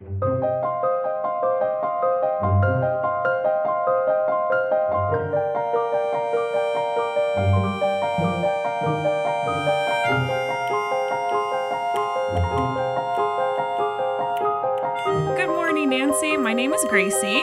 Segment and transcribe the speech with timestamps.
[0.00, 0.10] Good
[15.48, 16.36] morning, Nancy.
[16.36, 17.42] My name is Gracie.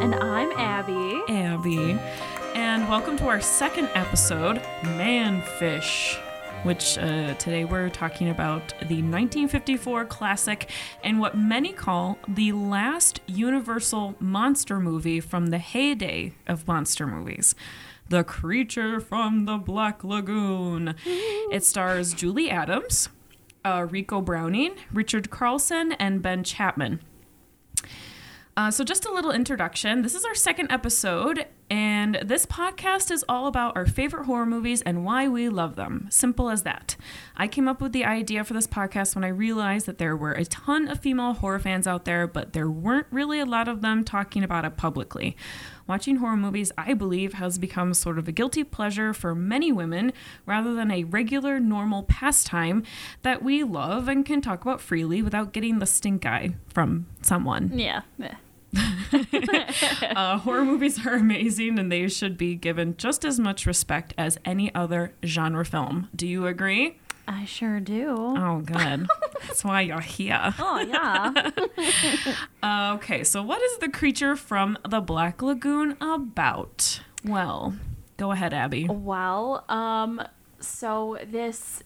[0.00, 1.24] And I'm Abby.
[1.28, 1.98] Abby.
[2.54, 6.20] And welcome to our second episode, Manfish,
[6.64, 10.70] which uh, today we're talking about the 1954 classic
[11.02, 17.54] and what many call the last Universal monster movie from the heyday of monster movies.
[18.08, 20.94] The Creature from the Black Lagoon.
[21.52, 23.10] It stars Julie Adams,
[23.64, 27.00] uh, Ricou Browning, Richard Carlson, and Ben Chapman.
[28.56, 30.02] Uh, so, just a little introduction.
[30.02, 34.82] This is our second episode, and this podcast is all about our favorite horror movies
[34.82, 36.06] and why we love them.
[36.10, 36.96] Simple as that.
[37.36, 40.32] I came up with the idea for this podcast when I realized that there were
[40.32, 43.80] a ton of female horror fans out there, but there weren't really a lot of
[43.80, 45.36] them talking about it publicly.
[45.86, 50.12] Watching horror movies, I believe, has become sort of a guilty pleasure for many women
[50.46, 52.84] rather than a regular, normal pastime
[53.22, 57.70] that we love and can talk about freely without getting the stink eye from someone.
[57.78, 58.02] Yeah.
[58.18, 58.36] yeah.
[60.14, 64.38] Uh, horror movies are amazing and they should be given just as much respect as
[64.44, 66.08] any other genre film.
[66.14, 66.98] Do you agree?
[67.26, 68.14] I sure do.
[68.16, 69.08] Oh, good.
[69.46, 70.54] That's why you're here.
[70.58, 71.50] Oh, yeah.
[72.94, 77.00] Okay, so what is the creature from the Black Lagoon about?
[77.24, 77.74] Well,
[78.16, 78.86] go ahead, Abby.
[78.88, 80.22] well, um,
[80.60, 81.82] so this.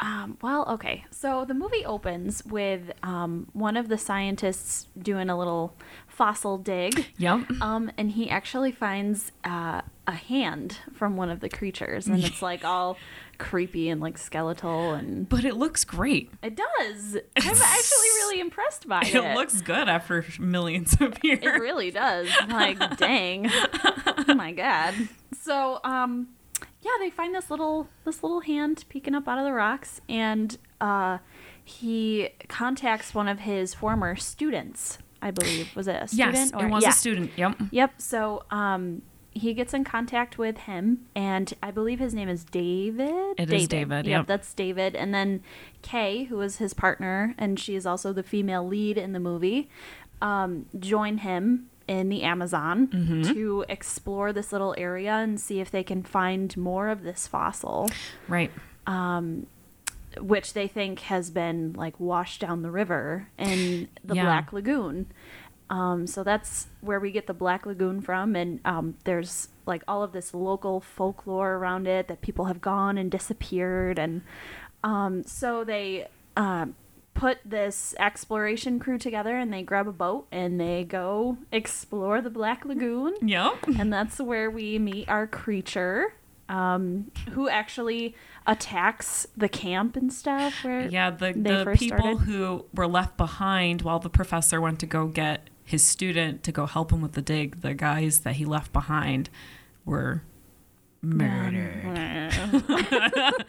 [0.00, 1.04] Um, well, okay.
[1.10, 5.74] So the movie opens with um, one of the scientists doing a little
[6.20, 7.06] fossil dig.
[7.16, 7.50] Yep.
[7.62, 12.42] Um, and he actually finds uh, a hand from one of the creatures, and it's
[12.42, 12.98] like all
[13.38, 16.30] creepy and like skeletal, and But it looks great.
[16.42, 17.16] it does.
[17.16, 19.14] I'm actually really impressed by it.
[19.14, 21.38] It looks good after millions of years.
[21.42, 22.28] It really does.
[22.50, 23.48] Like, dang.
[23.50, 24.92] oh my god.
[25.40, 26.28] So, um,
[26.82, 30.58] yeah, they find this little this little hand peeking up out of the rocks, and
[30.82, 31.16] uh,
[31.64, 34.98] he contacts one of his former students.
[35.22, 36.34] I believe was it a student?
[36.34, 36.90] yes, or- it was yeah.
[36.90, 37.30] a student.
[37.36, 37.56] Yep.
[37.70, 37.92] Yep.
[38.00, 43.34] So, um, he gets in contact with him, and I believe his name is David.
[43.38, 44.26] It is David, Yep, yep.
[44.26, 44.96] that's David.
[44.96, 45.42] And then
[45.82, 49.68] Kay, who is his partner, and she is also the female lead in the movie,
[50.20, 53.32] um, join him in the Amazon Mm-hmm.
[53.34, 57.88] to explore this little area and see if they can find more of this fossil,
[58.26, 58.50] Right.
[60.18, 64.24] Which they think has been like washed down the river in the Yeah.
[64.24, 65.06] Black Lagoon.
[65.68, 70.02] Um, so that's where we get the Black Lagoon from, and um, there's like all
[70.02, 74.22] of this local folklore around it that people have gone and disappeared, and
[74.82, 76.74] um, so they um,
[77.14, 82.30] put this exploration crew together, and they grab a boat and they go explore the
[82.30, 83.68] Black Lagoon, Yep.
[83.78, 86.14] and that's where we meet our creature.
[86.50, 88.14] Um, who actually
[88.46, 90.54] attacks the camp and stuff?
[90.64, 92.18] Yeah, the, the people started?
[92.24, 96.66] who were left behind while the professor went to go get his student to go
[96.66, 99.30] help him with the dig, the guys that he left behind
[99.84, 100.22] were
[101.00, 102.32] murdered.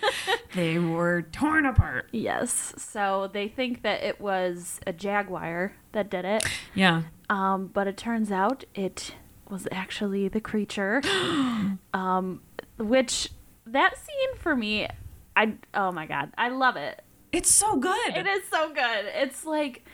[0.54, 2.10] They were torn apart.
[2.12, 2.74] Yes.
[2.78, 6.46] So they think that it was a jaguar that did it.
[6.76, 7.04] Yeah.
[7.30, 9.16] Um, but it turns out it
[9.50, 11.02] was actually the creature.
[11.94, 12.42] um,
[12.82, 13.30] which
[13.66, 14.88] that scene for me,
[15.36, 17.02] I oh my god, I love it.
[17.32, 18.16] It's so good.
[18.16, 19.06] It is so good.
[19.16, 19.86] It's like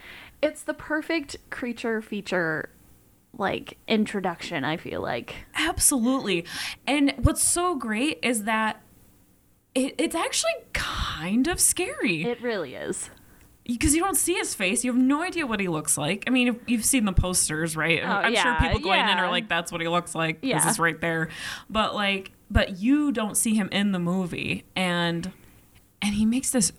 [0.41, 2.69] it's the perfect creature feature
[3.37, 5.35] like introduction, I feel like.
[5.55, 6.45] Absolutely.
[6.85, 8.81] And what's so great is that
[9.75, 12.23] it, it's actually kind of scary.
[12.23, 13.09] It really is.
[13.67, 14.83] Because you don't see his face.
[14.83, 16.23] You have no idea what he looks like.
[16.25, 18.01] I mean, you've seen the posters, right?
[18.03, 20.69] Oh, I'm sure people going in are like, "That's what he looks like." This Yeah.
[20.69, 21.29] is right there.
[21.69, 25.31] But like, but you don't see him in the movie, and
[26.01, 26.71] and he makes this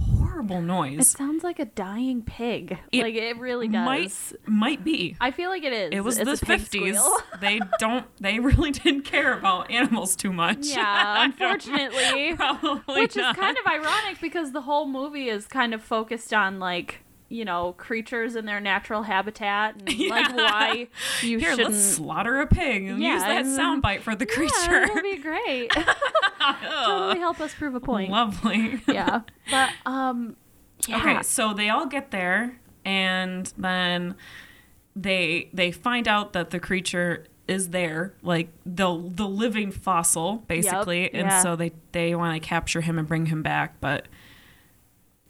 [0.00, 1.00] horrible noise.
[1.00, 2.78] It sounds like a dying pig.
[2.92, 3.84] It like it really does.
[3.84, 5.16] Might might be.
[5.20, 5.90] I feel like it is.
[5.92, 7.00] It was It's the fifties.
[7.40, 8.06] they don't.
[8.20, 10.58] They really didn't care about animals too much.
[10.66, 12.34] Yeah, unfortunately.
[12.36, 13.36] probably Which not.
[13.36, 17.00] is kind of ironic because the whole movie is kind of focused on like
[17.34, 20.86] you know creatures in their natural habitat and like why
[21.20, 21.74] you Here, shouldn't.
[21.74, 24.86] let's slaughter a pig and use that soundbite for the Yeah, creature.
[24.86, 25.70] that'd be great.
[26.62, 28.10] totally help us prove a point.
[28.10, 28.80] Lovely.
[28.86, 30.36] Yeah, but um,
[30.86, 30.98] yeah.
[30.98, 34.14] Okay, so they all get there, and then
[34.94, 41.12] they they find out that the creature is there, like the the living fossil, basically,
[41.12, 41.42] and yeah.
[41.42, 44.06] so they they want to capture him and bring him back, but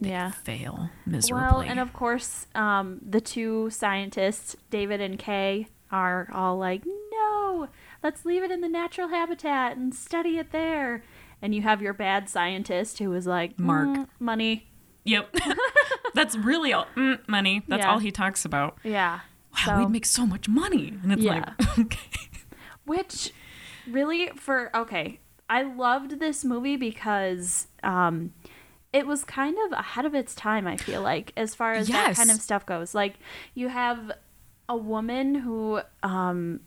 [0.07, 0.31] Yeah.
[0.31, 1.43] fail miserably.
[1.49, 7.69] Well, and of course, um, the two scientists, David and Kay, are all like, no,
[8.03, 11.03] let's leave it in the natural habitat and study it there.
[11.43, 13.89] And you have your bad scientist who was like, Mark.
[13.89, 14.69] "Mm, money.
[15.05, 15.35] yep.
[16.15, 17.63] That's really all mm, money.
[17.69, 17.93] That's Yeah.
[17.93, 18.79] all he talks about.
[18.83, 19.21] Yeah.
[19.53, 20.95] Wow, So- we'd make so much money.
[21.03, 21.53] And it's Yeah.
[21.59, 21.99] like, okay.
[22.87, 23.33] Which
[23.87, 28.33] really for okay, I loved this movie because um
[28.95, 32.15] it was kind of ahead of its time, I feel like, as far as that
[32.17, 32.95] kind of stuff goes.
[32.95, 33.15] Like
[33.55, 34.13] you have
[34.69, 36.61] a woman who um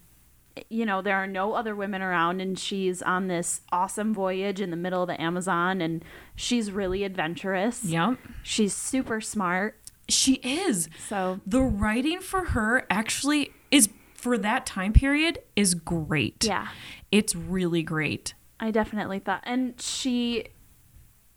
[0.69, 4.71] you know, there are no other women around and she's on this awesome voyage in
[4.71, 6.03] the middle of the Amazon and
[6.35, 7.83] she's really adventurous.
[7.83, 8.17] Yep.
[8.41, 9.79] She's super smart.
[10.09, 10.89] She is.
[11.07, 16.43] So The writing for her actually is for that time period is great.
[16.43, 16.69] yeah.
[17.11, 18.33] It's really great.
[18.59, 20.47] I definitely thought, and she,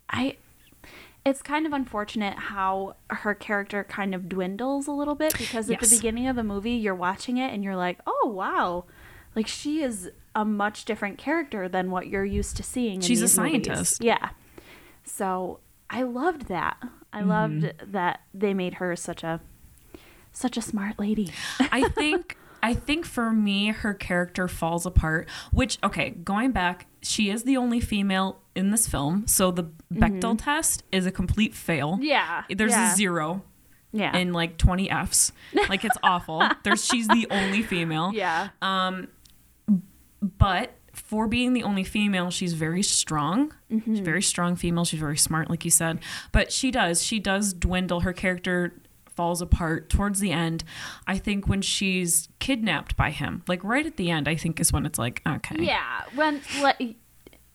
[0.09, 0.37] I,
[1.25, 5.79] it's kind of unfortunate how her character kind of dwindles a little bit because at
[5.81, 5.89] Yes.
[5.89, 8.85] the beginning of the movie, you're watching it and you're like, oh wow,
[9.35, 12.95] like she is a much different character than what you're used to seeing.
[12.95, 13.51] In She's a these movies.
[13.67, 14.03] scientist.
[14.03, 14.29] Yeah.
[15.03, 15.59] So
[15.89, 16.77] I loved that.
[17.13, 17.29] I Mm-hmm.
[17.29, 19.41] loved that they made her such a,
[20.31, 21.29] such a smart lady.
[21.59, 27.29] I think I think for me her character falls apart, which okay, going back, she
[27.29, 29.63] is the only female in this film, so the
[29.93, 31.93] Bechdel test is a complete fail.
[31.93, 32.03] Mm-hmm.
[32.03, 32.43] Yeah.
[32.49, 32.91] There's yeah.
[32.93, 33.43] a zero
[33.91, 34.11] Yeah.
[34.13, 35.31] and like 20 Fs.
[35.69, 36.43] Like it's awful.
[36.63, 38.11] There's she's the only female.
[38.13, 38.49] yeah.
[38.61, 39.07] Um
[40.21, 43.53] But for being the only female, she's very strong.
[43.71, 43.91] Mm-hmm.
[43.93, 44.83] She's a very strong female.
[44.85, 45.99] She's very smart, like you said.
[46.31, 48.01] But she does, she does dwindle.
[48.01, 48.73] Her character
[49.21, 50.63] falls apart towards the end.
[51.05, 54.73] I think when she's kidnapped by him, like right at the end, I think is
[54.73, 55.57] when it's like, okay.
[55.59, 56.95] Yeah, when like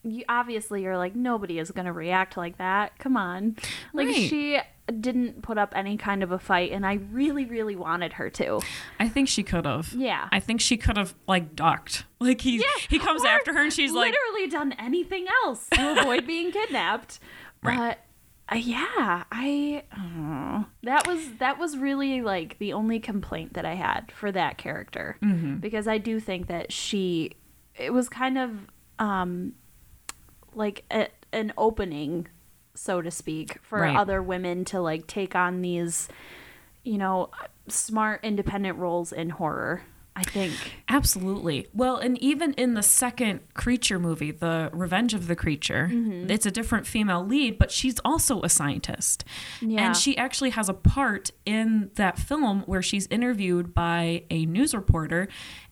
[0.03, 2.97] you obviously you're like nobody is gonna react like that.
[2.99, 3.57] Come on,
[3.91, 4.29] like Right.
[4.29, 4.59] she
[5.01, 8.61] didn't put up any kind of a fight, and I really, really wanted her to.
[8.97, 9.91] I think she could have.
[9.93, 10.29] Yeah.
[10.31, 12.05] I think she could have like ducked.
[12.19, 15.99] Like he he comes Or after her and she's like, literally done anything else to
[15.99, 17.19] avoid being kidnapped.
[17.63, 17.77] Right.
[17.77, 17.99] But
[18.51, 23.73] uh, yeah, I uh, that was that was really like the only complaint that I
[23.75, 25.57] had for that character Mm-hmm.
[25.57, 27.31] because I do think that she
[27.75, 28.51] it was kind of
[28.99, 29.53] um
[30.53, 32.27] like a, an opening
[32.73, 33.95] so to speak for Right.
[33.97, 36.07] other women to like take on these
[36.83, 37.29] you know
[37.67, 39.83] smart independent roles in horror
[40.19, 40.53] I think
[40.89, 41.67] Absolutely.
[41.73, 46.31] Well, and even in the second creature movie, The Revenge of the Creature, Mm-hmm.
[46.31, 49.23] it's a different female lead, but she's also a scientist.
[49.61, 49.85] Yeah.
[49.85, 54.73] And she actually has a part in that film where she's interviewed by a news
[54.73, 55.27] reporter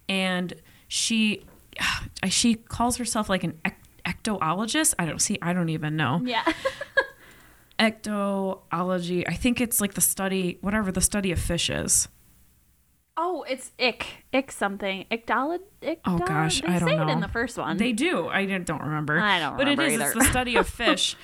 [0.07, 0.53] and
[0.87, 1.43] she
[2.29, 4.93] she calls herself like an ec- ectologist.
[4.99, 6.21] I don't see I don't even know.
[6.23, 6.43] yeah
[7.79, 9.23] Ectology.
[9.27, 12.07] I think it's like the study whatever the study of fishes.
[13.17, 15.59] Oh, it's ick, ick something, ictolid.
[16.05, 17.07] Oh, gosh, they I don't say it know.
[17.09, 17.77] in the first one.
[17.77, 18.27] They do.
[18.27, 19.19] I don't- remember.
[19.19, 19.93] I don't But it is.
[19.93, 20.05] either.
[20.07, 21.15] It's the study of fish,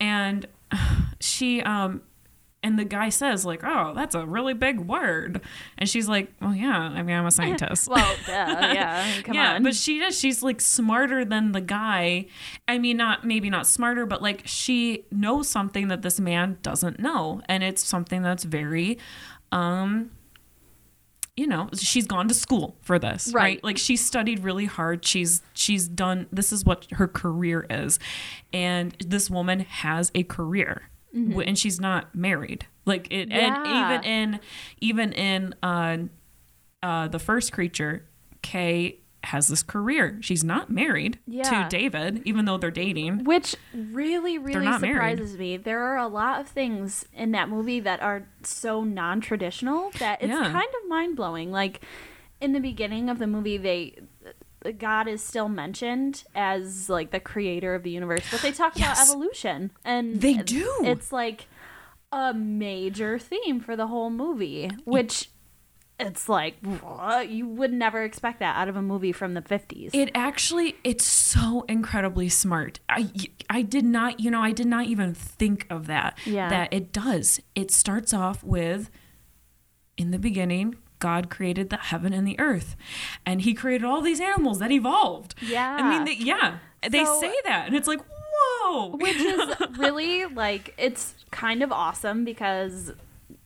[0.00, 0.46] and
[1.20, 2.02] she um,
[2.60, 5.40] and the guy says like, "Oh, that's a really big word,"
[5.78, 6.76] and she's like, "Well, yeah.
[6.76, 9.62] I mean, I'm a scientist." well, duh, yeah, come yeah, on.
[9.62, 10.18] but she does.
[10.18, 12.26] She's like smarter than the guy.
[12.66, 16.98] I mean, not maybe not smarter, but like she knows something that this man doesn't
[16.98, 18.98] know, and it's something that's very,
[19.52, 20.10] um,
[21.38, 23.42] you know, she's gone to school for this, right?
[23.42, 23.64] Right.
[23.64, 25.04] Like she's studied really hard.
[25.04, 26.26] She's she's done.
[26.32, 28.00] This is what her career is,
[28.52, 32.66] and this woman has a career, w and she's not married.
[32.86, 33.92] Like it, and Mm-hmm.
[33.92, 34.40] Even in
[34.80, 35.98] even in uh,
[36.82, 38.04] uh, the first creature,
[38.42, 40.18] Kay has this career.
[40.20, 41.64] She's not married Yeah.
[41.64, 43.24] to David, even though they're dating.
[43.24, 45.18] Which really, really not married.
[45.18, 45.56] surprises me.
[45.56, 50.22] There are a lot of things in that movie that are so non traditional that
[50.22, 50.50] it's Yeah.
[50.52, 51.50] kind of mind blowing.
[51.50, 51.84] Like
[52.40, 53.96] in the beginning of the movie, they.
[54.24, 58.76] Uh, God is still mentioned as like the creator of the universe, but they talk
[58.76, 60.68] about evolution, and They do.
[60.82, 61.46] It's like
[62.10, 65.30] a major theme for the whole movie, which
[66.00, 66.56] it's like
[67.28, 69.90] you would never expect that out of a movie from the fifties.
[69.94, 72.78] It actually, it's so incredibly smart.
[72.88, 73.10] I,
[73.50, 76.16] I did not, you know, I did not even think of that.
[76.24, 76.48] Yeah.
[76.48, 77.40] That it does.
[77.54, 78.90] It starts off with,
[79.96, 82.76] in the beginning, God created the heaven and the earth,
[83.26, 85.34] and He created all these animals that evolved.
[85.40, 85.76] Yeah.
[85.80, 88.96] I mean, they, yeah, they So- say that, and it's like, whoa.
[88.96, 92.92] which is really like it's kind of awesome because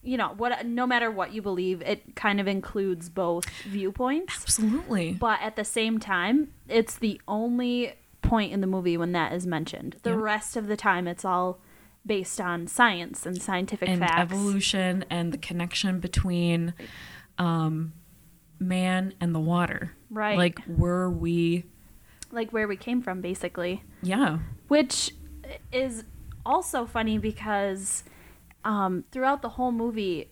[0.02, 5.12] you know what no matter what you believe it kind of includes both viewpoints Absolutely.
[5.12, 9.46] but at the same time it's the only point in the movie when that is
[9.46, 10.18] mentioned the Yep.
[10.20, 11.60] rest of the time it's all
[12.04, 14.20] based on science and scientific and facts.
[14.20, 16.74] evolution and the connection between
[17.38, 17.92] um,
[18.58, 19.92] man and the water.
[20.10, 20.36] Right.
[20.36, 21.64] Like, were we?
[22.32, 23.84] like where we came from basically.
[24.02, 24.38] Yeah.
[24.68, 25.14] which
[25.70, 26.04] is
[26.44, 28.02] also funny because
[28.64, 30.30] um, throughout the whole movie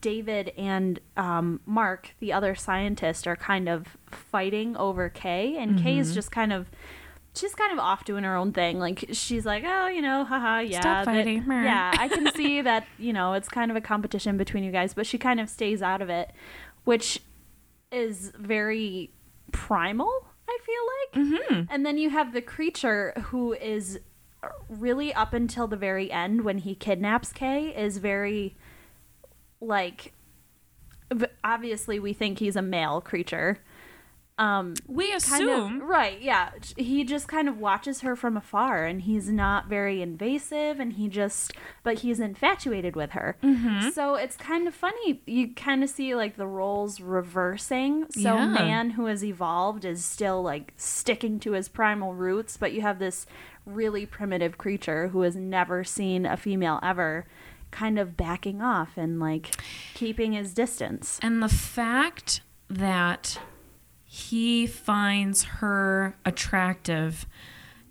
[0.00, 5.98] david and um, mark the other scientist are kind of fighting over kay and Kay
[5.98, 6.66] is just kind of
[7.36, 10.58] she's kind of off doing her own thing like she's like oh you know haha
[10.58, 11.46] yeah Stop fighting.
[11.46, 11.62] Meh.
[11.62, 14.94] yeah i can see that you know it's kind of a competition between you guys
[14.94, 16.32] but she kind of stays out of it
[16.82, 17.20] which
[17.92, 19.12] is very
[19.52, 20.10] primal
[20.48, 20.98] i feel like
[21.48, 21.72] Mm-hmm.
[21.72, 23.98] and then you have the creature who is
[24.68, 28.56] really up until the very end when he kidnaps Kay is very
[29.60, 30.12] like
[31.42, 33.58] obviously we think he's a male creature.
[34.38, 35.82] Um We kind assume.
[35.82, 36.50] of right, yeah.
[36.76, 41.08] He just kind of watches her from afar and he's not very invasive and he
[41.08, 41.52] just
[41.82, 43.36] but he's infatuated with her.
[43.42, 43.90] Mm-hmm.
[43.90, 45.20] So it's kind of funny.
[45.26, 48.06] You kind of see like the roles reversing.
[48.12, 48.46] So Yeah.
[48.46, 52.98] man who has evolved is still like sticking to his primal roots, but you have
[53.00, 53.26] this
[53.66, 57.26] really primitive creature who has never seen a female ever
[57.70, 59.54] kind of backing off and like
[59.94, 61.18] keeping his distance.
[61.22, 62.40] And the fact
[62.70, 63.38] that
[64.10, 67.26] he finds her attractive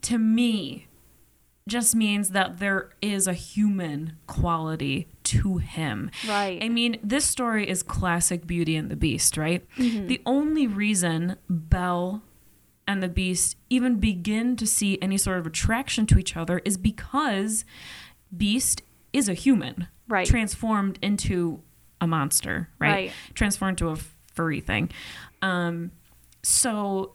[0.01, 0.87] to me
[1.67, 6.09] just means that there is a human quality to him.
[6.27, 6.57] Right.
[6.63, 9.65] I mean, this story is classic Beauty and the Beast, right?
[9.77, 12.23] The only reason Belle
[12.87, 16.77] and the Beast even begin to see any sort of attraction to each other is
[16.77, 17.65] because
[18.35, 18.81] Beast
[19.13, 20.25] is a human, Right.
[20.25, 21.61] Transformed into
[21.99, 22.91] a monster, right?
[22.91, 23.11] Right.
[23.33, 23.97] Transformed into a
[24.33, 24.89] furry thing.
[25.41, 25.91] Um,
[26.47, 27.13] so,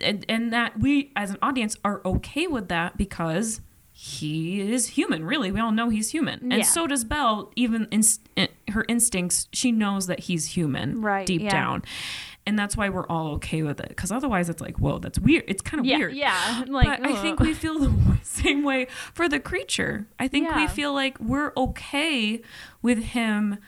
[0.00, 3.60] and, and that we as an audience are okay with that because
[3.92, 5.24] he is human.
[5.24, 6.62] Really, we all know he's human, and Yeah.
[6.62, 7.50] so does Belle.
[7.56, 8.02] Even in,
[8.36, 11.50] in her instincts, she knows that he's human, Right, deep yeah.
[11.50, 11.82] down,
[12.46, 13.88] and that's why we're all okay with it.
[13.88, 15.44] Because otherwise, it's like, whoa, that's weird.
[15.48, 16.14] It's kind of Yeah, weird.
[16.14, 16.64] yeah.
[16.68, 20.06] Like but I think we feel the same way for the creature.
[20.18, 22.42] I think we feel like we're okay
[22.82, 23.58] with him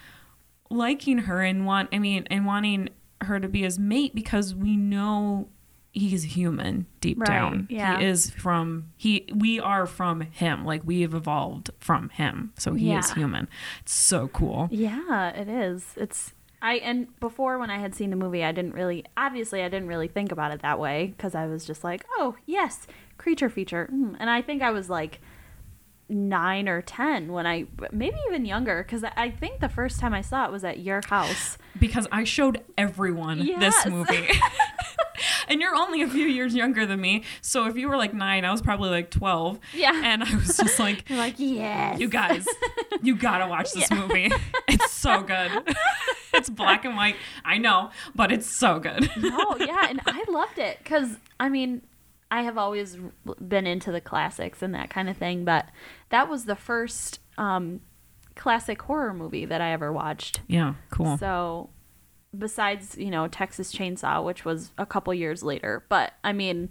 [0.70, 2.90] liking her and want I mean and wanting
[3.22, 5.48] her to be his mate because we know
[5.92, 7.66] he's human deep Right, down.
[7.70, 7.98] yeah.
[7.98, 10.64] He is from he we are from him.
[10.64, 12.52] Like we have evolved from him.
[12.58, 13.48] So he is human.
[13.80, 14.68] It's so cool.
[14.70, 15.84] Yeah, it is.
[15.96, 19.68] It's I and before when I had seen the movie, I didn't really obviously I
[19.68, 23.48] didn't really think about it that way because I was just like, oh yes, creature
[23.48, 24.16] feature, mm.
[24.18, 25.20] and I think I was like
[26.10, 30.20] nine or ten when I maybe even younger because I think the first time I
[30.22, 31.58] saw it was at your house.
[31.78, 33.60] Because I showed everyone Yes.
[33.84, 34.28] this movie.
[35.48, 37.24] and you're only a few years younger than me.
[37.40, 39.58] So if you were like nine, I was probably like 12.
[39.74, 40.00] Yeah.
[40.04, 42.46] And I was just like, like yes, you guys,
[43.02, 44.30] you gotta watch this movie.
[44.68, 45.50] It's so good.
[46.34, 47.16] it's black and white.
[47.44, 49.08] I know, but it's so good.
[49.16, 51.82] no, yeah, and I loved it because I mean,
[52.30, 52.96] I have always
[53.46, 55.66] been into the classics and that kind of thing, but
[56.10, 57.80] that was the first um,
[58.38, 60.40] classic horror movie that I ever watched.
[60.46, 61.18] Yeah, cool.
[61.18, 61.68] So,
[62.36, 66.70] besides you know Texas Chainsaw, which was a couple years later, but I mean,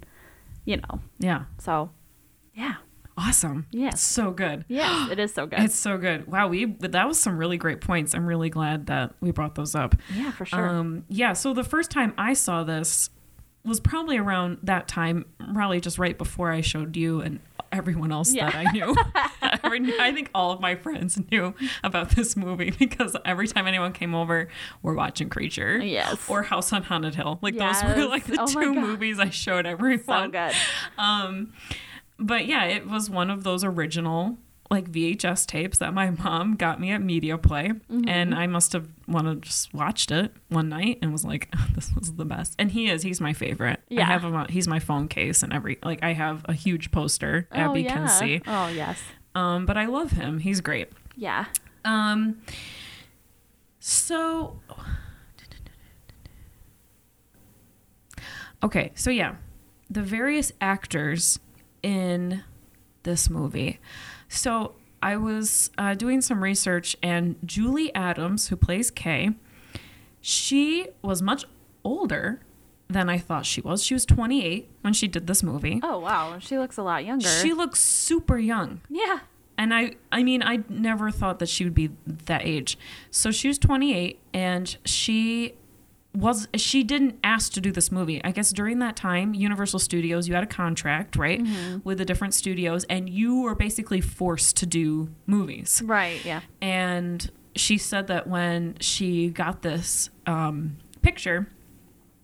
[0.65, 1.91] you know, yeah, so
[2.55, 2.75] yeah,
[3.17, 3.67] awesome.
[3.71, 3.91] Yeah.
[3.91, 4.65] So good.
[4.67, 5.59] Yeah, it is so good.
[5.59, 6.27] It's so good.
[6.27, 8.15] Wow, we that was some really great points.
[8.15, 9.95] I'm really glad that we brought those up.
[10.15, 10.67] yeah, for sure.
[10.67, 13.09] Um, yeah, so the first time I saw this
[13.67, 17.39] was probably around that time, probably just right before I showed you and
[17.71, 18.50] everyone else Yeah.
[18.50, 18.95] that I knew.
[20.00, 24.15] I think all of my friends knew about this movie because every time anyone came
[24.15, 24.47] over,
[24.81, 25.79] we're watching Creature.
[25.79, 26.17] Yes.
[26.29, 27.39] Or House on Haunted Hill.
[27.41, 30.03] Like those were like the Oh two movies I showed everyone.
[30.05, 30.53] so good.
[30.97, 31.53] Um,
[32.17, 34.38] but yeah, it was one of those original
[34.69, 38.07] like VHS tapes that my mom got me at Media Play, Mm-hmm.
[38.09, 42.13] and I must have of just watched it one night and was like, "This was
[42.13, 43.79] the best." And he is, he's my favorite.
[43.89, 44.05] I Yeah.
[44.05, 44.36] have him.
[44.36, 47.47] On, he's my phone case and every like I have a huge poster.
[47.51, 47.93] oh Abby yeah.
[47.93, 48.41] can see.
[48.45, 49.00] Oh yes.
[49.36, 50.39] Um, but I love him.
[50.39, 50.89] He's great.
[51.15, 51.45] Yeah.
[51.86, 52.41] Um,
[53.79, 54.59] so
[58.63, 59.36] okay, so yeah,
[59.89, 61.39] the various actors
[61.83, 62.43] in
[63.03, 63.79] this movie.
[64.27, 69.31] So I was uh, doing some research, and Julie Adams, who plays Kay,
[70.22, 71.46] she was much
[71.84, 72.41] older
[72.89, 73.84] than I thought she was.
[73.84, 75.79] She was 28 when she did this movie.
[75.84, 77.27] Oh wow, she looks a lot younger.
[77.27, 79.19] She looks super young yeah.
[79.57, 82.77] and I I mean I never thought that she would be that age.
[83.12, 85.55] So she was 28 and she
[86.15, 88.23] was she didn't ask to do this movie.
[88.23, 91.41] I guess during that time, Universal Studios, you had a contract, right,
[91.83, 95.81] with the different studios, and you were basically forced to do movies.
[95.85, 96.23] Right.
[96.25, 96.41] Yeah.
[96.61, 101.49] And she said that when she got this um, picture,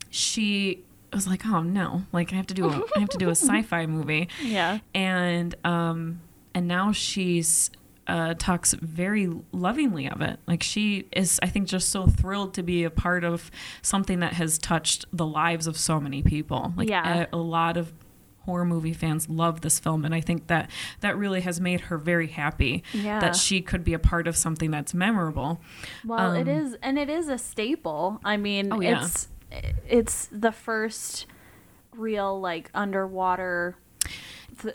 [0.10, 2.04] she was like, "Oh no!
[2.12, 4.80] Like I have to do a I have to do a sci-fi movie." Yeah.
[4.96, 6.22] and um
[6.56, 7.70] and now she's
[8.08, 12.62] uh talks very lovingly of it like she is i think just so thrilled to
[12.64, 13.50] be a part of
[13.82, 17.26] something that has touched the lives of so many people like Yeah.
[17.32, 17.94] a, a lot of
[18.40, 20.70] horror movie fans love this film and i think that
[21.00, 23.22] that really has made her very happy Yeah.
[23.22, 25.62] that she could be a part of something that's memorable
[26.06, 28.20] Well, it Um, is, and it is a staple.
[28.26, 29.06] I mean, Oh, yeah.
[29.06, 29.30] it's
[29.88, 31.26] it's the first
[31.96, 33.76] real like underwater.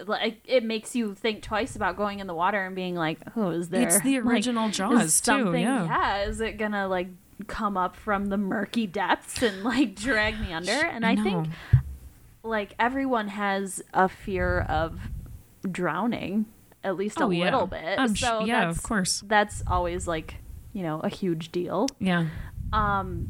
[0.06, 3.50] Like it makes you think twice about going in the water and being like, "Oh,
[3.50, 6.22] is there?" It's the like, original is Jaws, too, something- yeah.
[6.22, 7.08] Is it gonna like
[7.46, 10.72] come up from the murky depths and like drag me under?
[10.72, 11.48] And I, think
[12.42, 14.98] like everyone has a fear of
[15.70, 16.46] drowning,
[16.82, 17.44] at least a Oh, yeah.
[17.44, 17.98] little bit.
[17.98, 19.22] I'm so yeah, of course.
[19.26, 20.36] That's always like
[20.72, 21.86] you know a huge deal.
[21.98, 22.26] yeah
[22.72, 23.28] Um,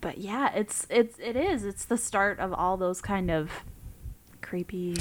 [0.00, 1.64] but yeah, it's it's it is.
[1.64, 3.50] It's the start of all those kind of
[4.42, 4.96] creepy.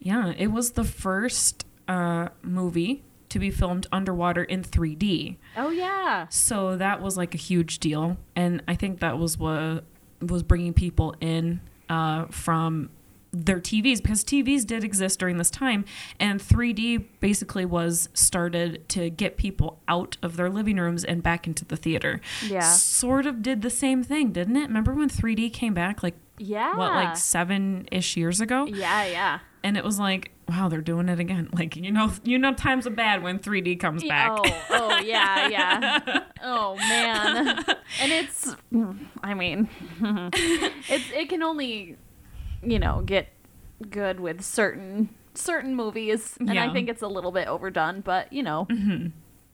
[0.00, 5.36] Yeah, it was the first uh, movie to be filmed underwater in 3D.
[5.56, 9.84] Oh yeah, So that was like a huge deal, and I think that was what
[10.20, 12.90] was bringing people in uh, from
[13.30, 15.84] their TVs because TVs did exist during this time,
[16.18, 21.46] and 3D basically was started to get people out of their living rooms and back
[21.46, 22.20] into the theater.
[22.46, 22.60] Yeah.
[22.60, 24.68] sort of did the same thing, didn't it?
[24.68, 26.76] Remember when 3D came back like yeah.
[26.76, 28.66] what like seven ish years ago?
[28.66, 29.38] yeah, yeah.
[29.62, 32.86] And it was like wow they're doing it again like you know you know times
[32.86, 36.20] are bad when 3d comes back Oh, oh yeah, yeah.
[36.40, 37.64] Oh man,
[38.00, 38.54] and it's.
[39.22, 39.68] I mean,
[40.00, 41.96] it's it can only,
[42.62, 43.28] you know, get
[43.90, 48.02] good with certain certain movies, and I think it's a little bit overdone.
[48.02, 49.08] But you know, mm-hmm.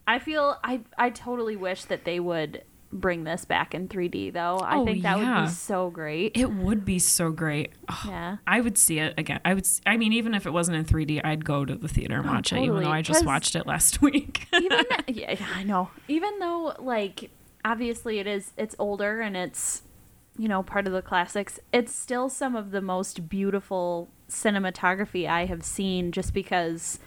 [0.07, 2.63] I feel I I totally wish that they would
[2.95, 4.63] bring this back in 3D though.
[4.63, 6.37] I Oh, think that would be so great.
[6.37, 8.37] it would be so great Oh, Yeah.
[8.47, 11.21] i would see it again i would I mean even if it wasn't in 3d
[11.25, 13.67] i'd go to the theater and Oh, watch it even though i just watched it
[13.67, 15.91] last week even yeah, I know.
[16.09, 17.31] Even though like
[17.65, 19.83] obviously it is it's older and it's
[20.39, 25.47] you know part of the classics, it's still some of the most beautiful cinematography I
[25.47, 26.99] have seen just because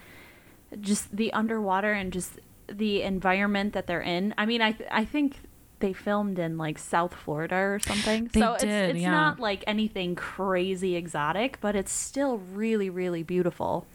[0.81, 4.33] just the underwater and just the environment that they're in.
[4.37, 5.37] I mean, I th- I think
[5.79, 8.29] they filmed in like South Florida or something.
[8.33, 9.11] They so it's did, it's yeah.
[9.11, 13.85] not like anything crazy exotic, but it's still really really beautiful.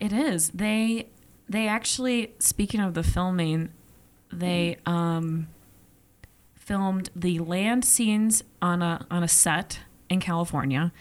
[0.00, 1.08] it is they
[1.48, 3.70] they actually speaking of the filming
[4.32, 5.48] they um
[6.54, 10.92] filmed the land scenes on a on a set in California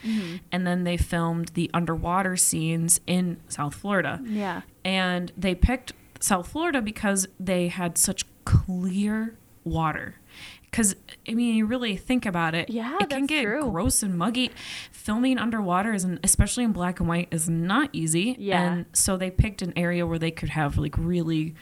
[0.51, 4.19] and then they filmed the underwater scenes in South Florida.
[4.23, 4.61] Yeah.
[4.85, 10.15] and they picked South Florida because they had such clear water.
[10.63, 10.95] Because
[11.27, 13.69] I mean, you really think about it, Yeah, it can get true.
[13.71, 14.51] gross and muggy.
[14.91, 18.35] Filming underwater is, especially in black and white, is not easy.
[18.39, 18.61] Yeah.
[18.61, 21.55] and so they picked an area where they could have like really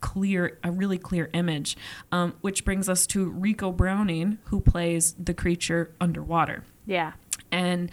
[0.00, 1.76] clear, a really clear image.
[2.10, 7.12] Um, which brings us to Ricou Browning, who plays the creature underwater Yeah.
[7.52, 7.90] and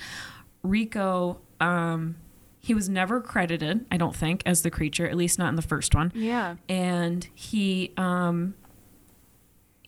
[0.64, 2.16] Ricou um
[2.64, 5.64] he was never credited, I don't think, as the creature, at least not in the
[5.64, 6.12] first one.
[6.14, 6.58] Yeah.
[6.70, 8.54] And he um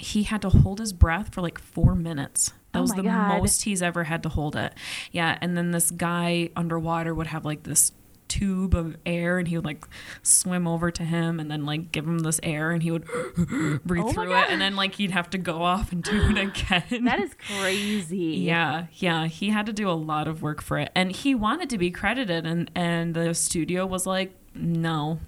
[0.03, 2.53] he had to hold his breath for like 4 minutes.
[2.73, 3.39] That Oh was the God.
[3.39, 4.73] most he's ever had to hold it.
[5.11, 7.91] Yeah, and then this guy underwater would have like this
[8.29, 9.85] tube of air and he would like
[10.23, 13.05] swim over to him and then like give him this air and he would
[13.85, 14.45] breathe Oh through God.
[14.45, 16.37] it and then like he'd have to go off and do it
[16.91, 17.03] again.
[17.05, 18.37] That is crazy.
[18.37, 21.69] Yeah, yeah, he had to do a lot of work for it, and he wanted
[21.69, 25.19] to be credited, and and the studio was like, no,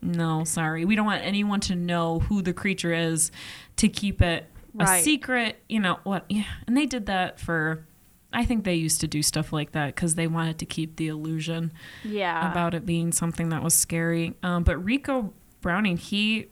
[0.00, 3.30] no, sorry, we don't want anyone to know who the creature is,
[3.76, 5.60] to keep it a secret.
[5.68, 6.24] You know what?
[6.28, 7.86] Yeah, and they did that for.
[8.32, 11.06] I think they used to do stuff like that because they wanted to keep the
[11.06, 12.50] illusion Yeah.
[12.50, 14.34] about it being something that was scary.
[14.42, 16.48] Um, but Ricou Browning, he,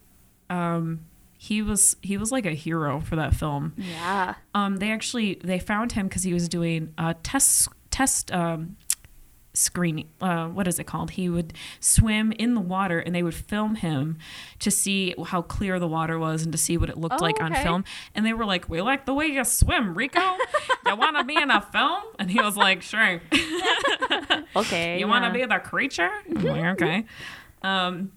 [0.48, 1.00] um,
[1.38, 3.72] he was he was like a hero for that film.
[3.76, 4.34] yeah.
[4.54, 8.76] Um, they actually they found him because he was doing a test test um,
[9.54, 10.08] screening.
[10.20, 11.12] Uh, what is it called?
[11.12, 14.18] He would swim in the water, and they would film him
[14.60, 17.40] to see how clear the water was and to see what it looked Oh, like
[17.40, 17.84] on film.
[18.14, 20.36] And they were like, "We like the way you swim, Ricou.
[20.86, 23.20] you want to be in a film?" And he was like, "Sure."
[24.54, 24.98] Okay.
[24.98, 26.10] You want to be the creature?
[26.28, 27.06] Like, okay.
[27.62, 28.12] Um,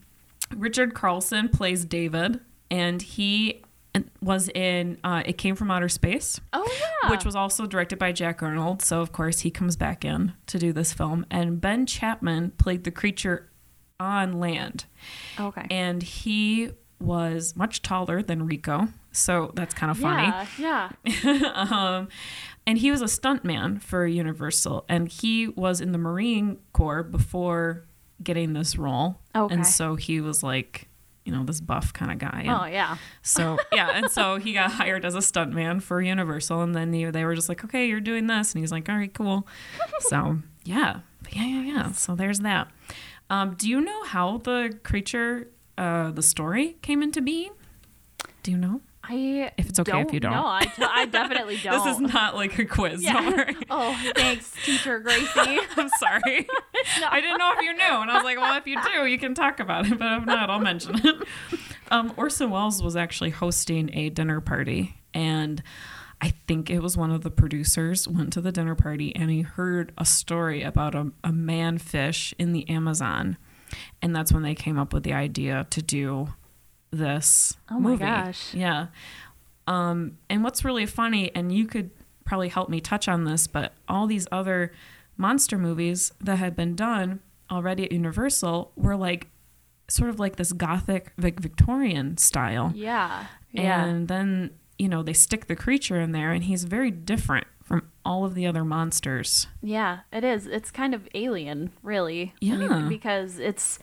[0.55, 3.61] Richard Carlson plays David, and he
[3.95, 6.69] and was in uh, It Came from Outer Space, Oh
[7.03, 7.09] yeah.
[7.11, 8.81] which was also directed by Jack Arnold.
[8.81, 12.83] So of course he comes back in to do this film, and Ben Chapman played
[12.83, 13.49] the creature
[13.99, 14.85] on land,
[15.39, 15.65] okay.
[15.71, 18.91] and he was much taller than Ricou.
[19.11, 20.27] So that's kind of funny.
[20.59, 20.89] Yeah.
[21.23, 21.65] Yeah.
[21.69, 22.09] um,
[22.67, 27.85] and he was a stuntman for Universal, and he was in the Marine Corps before
[28.23, 29.19] getting this role.
[29.35, 29.53] Okay.
[29.53, 30.89] And so he was like,
[31.25, 32.43] you know, this buff kind of guy.
[32.45, 32.97] And Oh yeah.
[33.23, 37.05] So yeah, and so he got hired as a stuntman for Universal, and then he,
[37.05, 39.47] they were just like, okay, you're doing this, and he's like, all right, cool.
[40.01, 40.99] so yeah,
[41.31, 41.91] yeah, yeah, yeah.
[41.91, 42.69] So there's that.
[43.29, 47.51] Um, do you know how the creature, uh, the story came into being?
[48.43, 48.81] Do you know?
[49.07, 50.33] I If it's okay if you don't.
[50.33, 51.83] No, I, t- I definitely don't.
[51.85, 53.03] This is not like a quiz.
[53.03, 53.51] Yeah.
[53.69, 55.27] Oh, thanks, teacher Gracie.
[55.77, 56.47] I'm sorry.
[56.99, 57.07] No.
[57.09, 58.01] I didn't know if you knew.
[58.01, 59.97] And I was like, well, if you do, you can talk about it.
[59.97, 61.27] But if not, I'll mention it.
[61.91, 64.95] Um, Orson Welles was actually hosting a dinner party.
[65.13, 65.61] And
[66.21, 69.41] I think it was one of the producers went to the dinner party and he
[69.41, 73.37] heard a story about a, a man fish in the Amazon.
[74.01, 76.29] And that's when they came up with the idea to do
[76.97, 78.03] this Oh my movie.
[78.05, 78.53] gosh.
[78.53, 78.87] Yeah.
[79.67, 81.89] Um, and what's really funny, and you could
[82.23, 84.71] probably help me touch on this, but all these other
[85.17, 87.19] monster movies that had been done
[87.51, 89.27] already at Universal were like
[89.87, 92.71] sort of like this gothic Vic- Victorian style.
[92.75, 93.25] Yeah.
[93.51, 93.85] Yeah.
[93.85, 97.89] And then, you know, they stick the creature in there and he's very different from
[98.03, 99.47] all of the other monsters.
[99.61, 100.45] Yeah, it is.
[100.47, 102.33] It's kind of alien, really.
[102.43, 102.85] I mean, Yeah.
[102.89, 103.79] because it's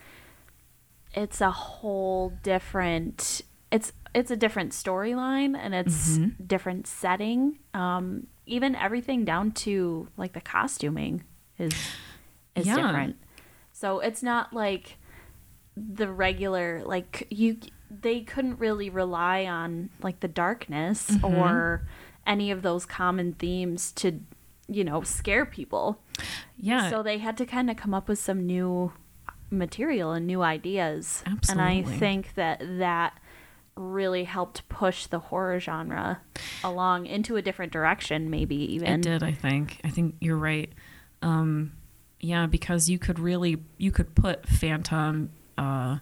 [1.14, 6.44] it's a whole different it's it's a different storyline and it's Mm-hmm.
[6.46, 7.58] different setting.
[7.74, 11.24] Um even everything down to like the costuming
[11.58, 11.72] is
[12.54, 12.76] is Yeah.
[12.76, 13.16] different.
[13.72, 14.98] So it's not like
[15.76, 17.56] the regular like you
[17.90, 21.24] they couldn't really rely on like the darkness Mm-hmm.
[21.24, 21.86] or
[22.26, 24.20] any of those common themes to
[24.68, 26.00] you know scare people
[26.56, 26.88] Yeah.
[26.90, 28.92] so they had to kind of come up with some new
[29.52, 33.18] material and new ideas and i think that that
[33.76, 36.20] really helped push the horror genre
[36.64, 39.80] along into a different direction maybe even It did, I think.
[39.84, 40.70] I think you're right.
[41.22, 41.72] Um,
[42.20, 45.98] yeah, because you could really you could put Phantom, uh,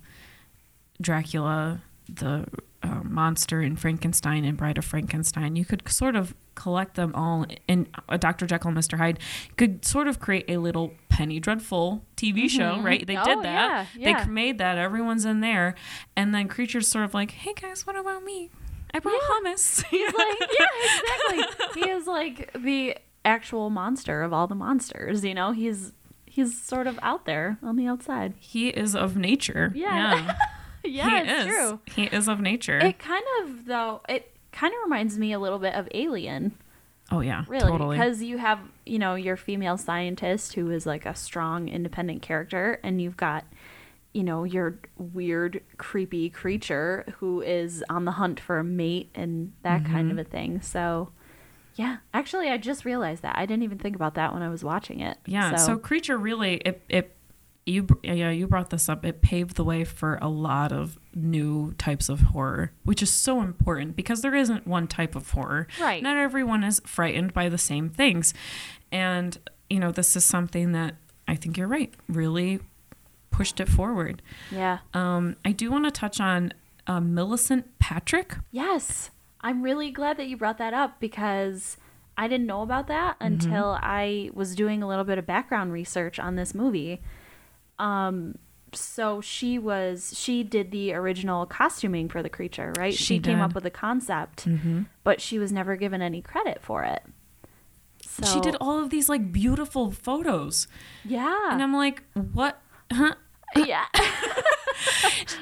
[1.00, 2.46] Dracula, the
[2.82, 5.56] uh, monster in Frankenstein and Bride of Frankenstein.
[5.56, 8.46] You could sort of collect them all in uh, Dr.
[8.46, 8.98] Jekyll and Mr.
[8.98, 9.18] Hyde.
[9.56, 12.86] Could sort of create a little Penny Dreadful TV show, mm-hmm.
[12.86, 13.06] right?
[13.06, 13.44] They Oh, did that.
[13.44, 14.24] yeah, yeah.
[14.24, 14.78] They made that.
[14.78, 15.74] Everyone's in there,
[16.16, 18.48] and then creatures sort of like, "Hey guys, what about me?
[18.94, 24.46] I brought hummus." he's like yeah exactly he is like the actual monster of all
[24.46, 25.92] the monsters you know he's
[26.26, 29.70] he's sort of out there on the outside He is of nature.
[29.76, 30.34] Yeah.
[30.82, 31.46] yeah he it's is.
[31.46, 32.78] true He is of nature.
[32.78, 36.52] it kind of though it kind of reminds me a little bit of alien
[37.12, 37.96] oh yeah, really totally.
[37.98, 38.58] because you have
[38.90, 43.44] you know your female scientist who is like a strong independent character and you've got
[44.12, 49.52] you know your weird creepy creature who is on the hunt for a mate and
[49.62, 50.18] that kind Mm-hmm.
[50.18, 51.10] of a thing so
[51.76, 54.64] yeah actually i just realized that i didn't even think about that when i was
[54.64, 55.54] watching it Yeah.
[55.56, 57.16] So, so, creature really it it
[57.66, 59.04] you yeah you brought this up.
[59.04, 63.42] It paved the way for a lot of new types of horror, which is so
[63.42, 65.68] important because there isn't one type of horror.
[65.78, 66.02] Right.
[66.02, 68.32] Not everyone is frightened by the same things,
[68.92, 70.94] and you know this is something that
[71.28, 71.92] I think you're right.
[72.08, 72.60] Really
[73.30, 74.20] pushed it forward.
[74.50, 76.52] yeah Um, I do want to touch on
[76.86, 78.34] uh, Milicent Patrick.
[78.50, 79.10] Yes.
[79.40, 81.76] I'm really glad that you brought that up because
[82.18, 86.18] I didn't know about that until I was doing a little bit of background research
[86.18, 87.00] on this movie.
[87.78, 88.34] Um
[88.72, 92.94] so she was she did the original costuming for the creature, right?
[92.94, 94.46] She came up with the concept,
[95.02, 97.02] but she was never given any credit for it.
[98.24, 100.68] So She did all of these like beautiful photos.
[101.04, 101.52] Yeah.
[101.52, 102.60] And I'm like, what?
[102.92, 103.14] Huh?
[103.56, 103.86] yeah.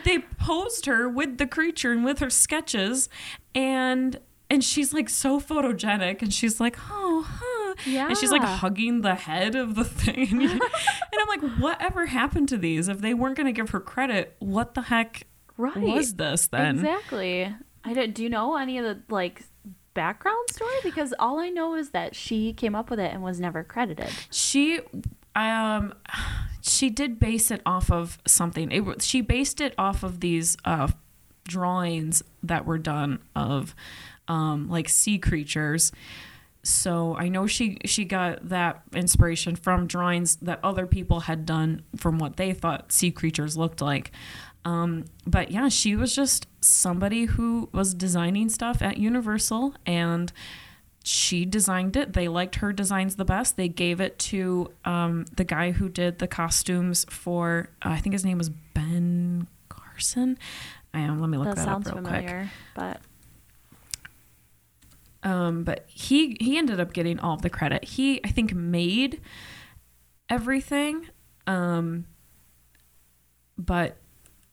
[0.04, 3.08] They posed her with the creature and with her sketches,
[3.54, 4.18] and
[4.50, 7.74] and she's like so photogenic, and she's like, oh, huh.
[7.86, 12.56] And she's like hugging the head of the thing, and, I'm like, whatever happened to
[12.56, 12.88] these?
[12.88, 15.24] If they weren't going to give her credit, what the heck
[15.56, 15.76] right.
[15.76, 16.76] was this then?
[16.78, 17.54] Exactly.
[17.84, 19.42] I don't, do you know any of the like
[19.98, 20.78] background story?
[20.84, 24.11] Because all I know is that she came up with it and was never credited.
[24.30, 24.80] She
[25.34, 25.92] um
[26.61, 28.70] she did base it off of something.
[28.70, 30.88] It she based it off of these uh
[31.48, 33.74] drawings that were done of
[34.28, 35.90] um like sea creatures.
[36.62, 41.82] so I know she she got that inspiration from drawings that other people had done
[41.96, 44.12] from what they thought sea creatures looked like.
[44.68, 50.31] Um, but yeah, she was just somebody who was designing stuff at Universal and
[51.02, 52.12] she designed it.
[52.12, 53.57] They liked her designs the best.
[53.57, 58.12] They gave it to um, the guy who did the costumes for, uh, I think
[58.12, 60.38] his name was Ben Carson.
[60.92, 61.18] I am.
[61.18, 63.00] Let me look that that, sounds up real familiar, but
[65.22, 65.33] quick.
[65.33, 67.85] Um, but he he ended up getting all of the credit.
[67.85, 69.20] He I think made
[70.31, 71.09] everything.
[71.46, 72.07] Um,
[73.57, 73.96] but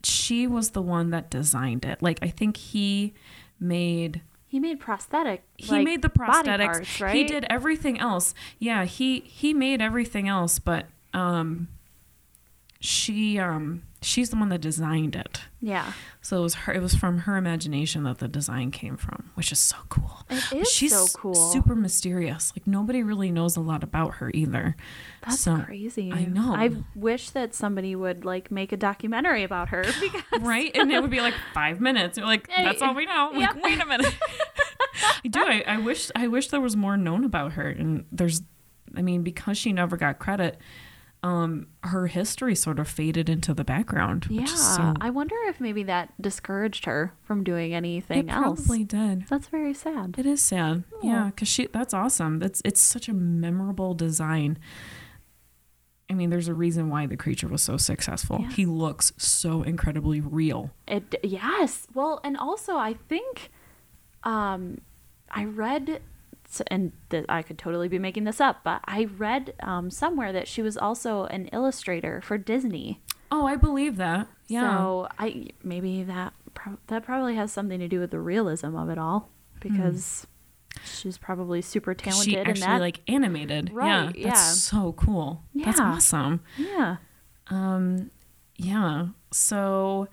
[0.06, 2.02] she was the one that designed it.
[2.02, 3.14] Like I think he
[3.60, 5.44] made he made prosthetic.
[5.58, 7.16] he like, made the prosthetics parts, right?
[7.16, 11.68] he did everything else yeah he he made everything else but um
[12.80, 15.42] she um she's the one that designed it.
[15.62, 19.32] Yeah, so it was her it was from her imagination that the design came from
[19.34, 20.20] which is so cool.
[20.30, 21.34] It is she's so cool.
[21.34, 22.54] super mysterious.
[22.56, 24.76] Like nobody really knows a lot about her either.
[25.26, 26.12] That's so crazy.
[26.12, 26.54] I know.
[26.56, 30.72] I wish that somebody would like make a documentary about her because right?
[30.76, 32.18] And it would be like five minutes.
[32.18, 33.32] You're like that's all we know.
[33.34, 33.64] Like Yep.
[33.64, 34.16] wait a minute.
[35.24, 35.40] I do.
[35.40, 37.68] I, I wish i wish there was more known about her.
[37.68, 38.42] And there's
[38.96, 40.58] i mean because she never got credit
[41.26, 45.84] um her history sort of faded into the background yeah, so I wonder if maybe
[45.84, 48.60] that discouraged her from doing anything it else.
[48.68, 50.16] probably did That's very sad.
[50.18, 54.58] it is sad yeah because she that's awesome that's it's such a memorable design
[56.08, 58.38] I mean, there's a reason why the creature was so successful.
[58.40, 58.52] Yeah.
[58.52, 60.70] He looks so incredibly real.
[60.88, 61.88] It yes.
[61.96, 63.50] Well, and also I think
[64.24, 64.82] um
[65.32, 66.02] I read
[66.68, 70.48] and th- I could totally be making this up, but I read um, somewhere that
[70.48, 73.02] she was also an illustrator for Disney.
[73.32, 74.28] Oh, I believe that.
[74.48, 74.78] Yeah.
[74.78, 78.90] So I maybe that pro- that probably has something to do with the realism of
[78.90, 79.30] it all
[79.60, 80.28] because
[80.84, 82.80] she's probably super talented she actually that.
[82.82, 83.72] like animated.
[83.74, 84.28] Right, yeah.
[84.30, 84.52] That's yeah.
[84.54, 85.44] so cool.
[85.56, 85.86] That's Yeah.
[85.94, 86.42] awesome.
[86.58, 86.98] yeah.
[87.48, 88.12] Um
[88.58, 89.08] yeah.
[89.32, 90.08] So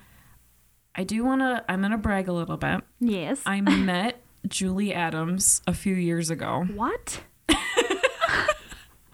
[0.95, 2.81] I do want to I'm going to brag a little bit.
[3.01, 3.42] Yes.
[3.47, 6.67] I met Julie Adams a few years ago.
[6.75, 7.23] what?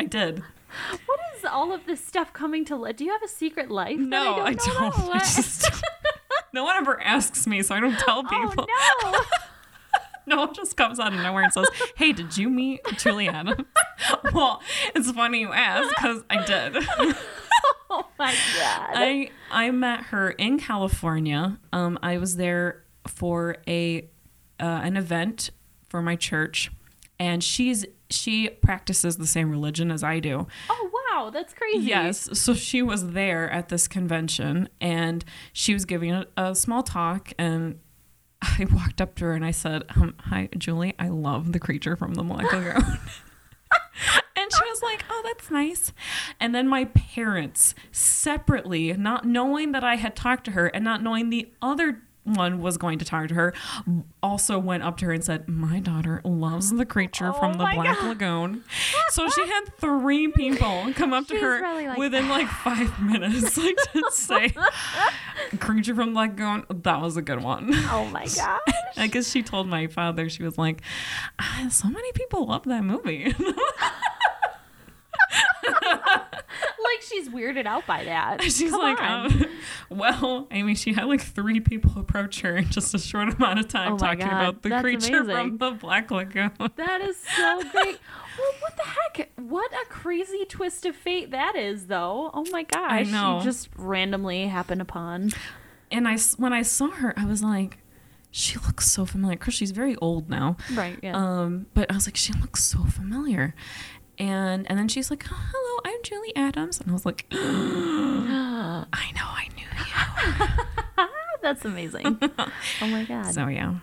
[0.00, 0.42] I did.
[1.06, 2.96] What is all of this stuff coming to light?
[2.96, 3.98] Do you have a secret life?
[3.98, 4.80] No, I I don't.
[4.80, 5.10] know don't.
[5.14, 5.70] I just
[6.54, 8.66] No one ever asks me, so I don't tell people.
[8.68, 9.20] Oh no!
[10.26, 13.64] No one just comes out of nowhere and says, "Hey, did you meet Julie Adams?"
[14.34, 14.60] well,
[14.94, 16.76] it's funny you ask because I did.
[17.88, 18.90] oh my god!
[18.92, 21.58] I I met her in California.
[21.72, 24.06] Um, I was there for a
[24.60, 25.50] uh, an event
[25.88, 26.70] for my church,
[27.18, 30.46] and she's she practices the same religion as I do.
[30.70, 31.86] oh wow, that's crazy.
[31.86, 36.82] Yes, so she was there at this convention, and she was giving a, a small
[36.82, 37.78] talk, and
[38.42, 40.94] I walked up to her and I said, um, "Hi, Julie.
[40.98, 42.98] I love the creature from the Black Lagoon."
[44.36, 45.92] And she was like, "Oh, that's nice."
[46.38, 51.02] And then my parents separately, not knowing that I had talked to her and not
[51.02, 52.02] knowing the other
[52.34, 53.54] one was going to talk to her,
[54.22, 57.58] also went up to her and said, "My daughter loves the creature Oh from the
[57.58, 58.08] Black God.
[58.08, 58.64] Lagoon."
[59.10, 63.76] So she had three people come up to her like, within like five minutes, like
[63.92, 64.54] to say,
[65.58, 67.70] "Creature from the Lagoon." That was a good one.
[67.90, 68.58] Oh my gosh.
[68.96, 70.82] I guess she told my father, she was like,
[71.38, 73.34] "Ah, "So many people love that movie."
[75.64, 78.42] like she's weirded out by that.
[78.42, 79.44] She's Come like, um,
[79.98, 83.58] well, I mean, she had like three people approach her in just a short amount
[83.58, 85.58] of time Oh talking God, about the that's creature amazing.
[85.58, 86.50] from the Black Lagoon.
[86.76, 87.98] That is so great.
[88.38, 89.30] well, what the heck?
[89.36, 92.30] What a crazy twist of fate that is, though.
[92.32, 92.90] Oh my gosh.
[92.90, 93.38] I know.
[93.38, 95.32] You just randomly happen upon.
[95.90, 97.78] And I, when I saw her, I was like,
[98.30, 99.36] she looks so familiar.
[99.38, 100.56] Because she's very old now.
[100.74, 101.16] Right, yeah.
[101.16, 103.54] Um, but I was like, she looks so familiar.
[104.18, 106.80] And and then she's like, oh, hello, I'm Julie Adams.
[106.80, 108.84] And I was like, I
[109.14, 109.67] know I knew.
[111.42, 112.18] That's amazing.
[112.20, 113.32] oh my god.
[113.32, 113.76] So yeah.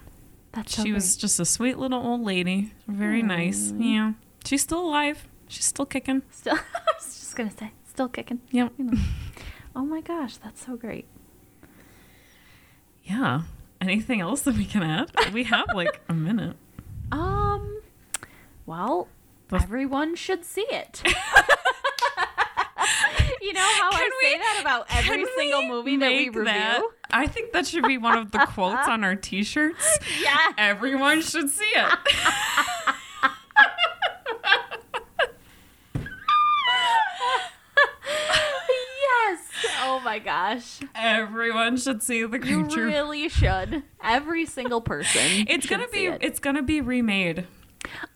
[0.51, 2.73] That's so she was just a sweet little old lady.
[2.87, 3.73] Very nice.
[3.77, 4.13] Yeah.
[4.45, 5.27] She's still alive.
[5.47, 6.21] She's still kicking.
[6.31, 6.55] still.
[6.75, 8.41] I was just gonna say, still kicking.
[8.51, 8.73] Yep.
[9.75, 11.05] Oh my gosh, that's so great.
[13.03, 13.43] Yeah.
[13.81, 15.11] Anything else that we can add?
[15.33, 16.55] We have like a minute.
[17.11, 17.81] Um.
[18.65, 19.07] Well,
[19.51, 21.03] everyone should see it.
[23.45, 26.45] You know how I Can say that about every single movie that we review?
[26.45, 26.81] that-
[27.11, 29.99] I think that should be one of the quotes on our t-shirts.
[30.21, 30.37] Yeah.
[30.57, 31.99] Everyone should see it.
[38.07, 39.39] yes.
[39.83, 40.79] Oh my gosh.
[40.95, 42.81] Everyone should see the creature.
[42.81, 43.83] You really should.
[44.03, 45.21] Every single person.
[45.47, 46.19] it's gonna be it.
[46.21, 47.45] it's gonna be remade.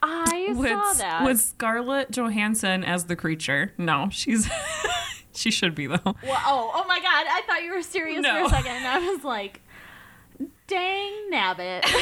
[0.01, 1.23] I with, saw that.
[1.25, 3.71] with Scarlett Johansson as the creature.
[3.77, 4.49] No, she's
[5.33, 5.99] she should be though.
[6.03, 6.15] Well,
[6.45, 7.25] oh, oh my god!
[7.29, 8.39] I thought you were serious No.
[8.39, 9.61] for a second, and I was like,
[10.67, 11.85] "Dang nabbit!"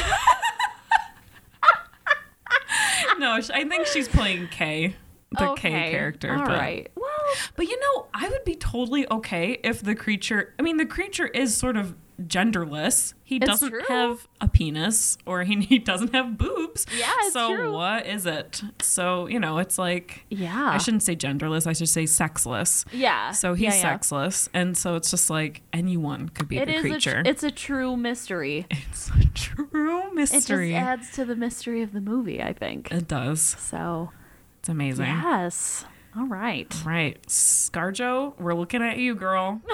[3.19, 4.95] No, I think she's playing Kay,
[5.31, 6.33] the K character.
[6.33, 6.91] All but, right.
[6.95, 7.09] Well,
[7.55, 10.53] but you know, I would be totally okay if the creature.
[10.59, 13.13] I mean, the creature is sort of genderless.
[13.23, 13.83] He It's doesn't true.
[13.87, 16.85] have a penis, or he, he doesn't have boobs.
[16.97, 17.73] Yeah, so true.
[17.73, 18.61] what is it?
[18.81, 20.69] So you know, it's like yeah.
[20.73, 21.67] I shouldn't say genderless.
[21.67, 22.85] I should say sexless.
[22.91, 23.31] Yeah.
[23.31, 23.81] So he's yeah, yeah.
[23.81, 26.69] sexless, and so it's just like anyone could be It.
[26.69, 27.23] A, creature.
[27.23, 28.65] tr- it's a true mystery.
[28.89, 30.71] It's a true mystery.
[30.73, 32.91] It just adds to the mystery of the movie, I think.
[32.91, 33.41] it does.
[33.41, 34.11] So,
[34.59, 35.05] It's amazing.
[35.05, 35.85] yes.
[36.15, 36.73] All right.
[36.85, 37.21] Right.
[37.27, 39.61] Scarjo, we're looking at you, girl.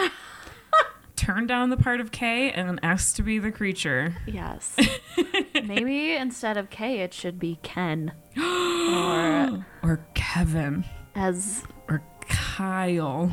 [1.23, 4.13] Turn down the part of K and ask to be the creature.
[4.27, 4.75] Yes.
[5.63, 8.12] Maybe instead of K, it should be Ken.
[8.38, 10.83] or Or Kevin.
[11.15, 13.31] as Or Kyle.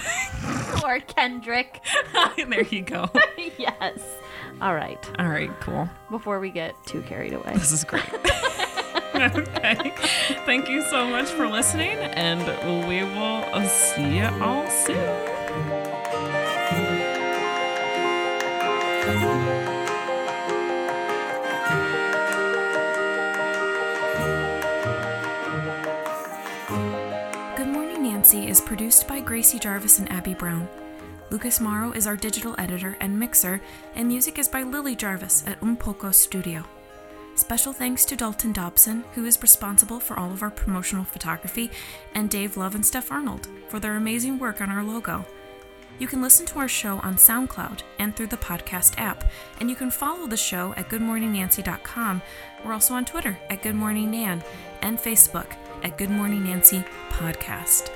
[0.84, 1.82] or Kendrick.
[2.36, 3.10] there you go.
[3.58, 3.98] yes.
[4.60, 5.10] All right.
[5.18, 5.88] All right, cool.
[6.12, 7.54] Before we get too carried away.
[7.54, 8.04] This is great.
[9.16, 9.92] okay.
[10.46, 12.40] Thank you so much for listening, and
[12.88, 15.35] we will see you all soon.
[28.34, 30.68] Is produced by Gracie Jarvis and Abby Brown.
[31.30, 33.60] Lucas Morrow is our digital editor and mixer,
[33.94, 36.64] and music is by Lily Jarvis at Un Poco Studio.
[37.36, 41.70] Special thanks to Dalton Dobson, who is responsible for all of our promotional photography,
[42.14, 45.24] and Dave Love and Steph Arnold for their amazing work on our logo.
[46.00, 49.22] You can listen to our show on SoundCloud and through the podcast app,
[49.60, 52.22] and you can follow the show at goodmorningnancy.com.
[52.64, 54.42] We're also on Twitter at Good Morning Nan
[54.82, 55.52] and Facebook
[55.84, 57.95] at Good Morning Nancy Podcast.